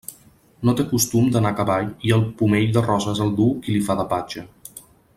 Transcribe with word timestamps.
No 0.69 0.73
té 0.79 0.85
costum 0.93 1.27
d'anar 1.35 1.51
a 1.55 1.59
cavall 1.59 1.91
i 2.09 2.15
el 2.17 2.25
pomell 2.41 2.73
de 2.79 2.83
roses 2.89 3.23
el 3.27 3.31
duu 3.41 3.55
qui 3.67 3.77
li 3.79 3.87
fa 3.91 4.01
de 4.01 4.11
patge. 4.15 4.49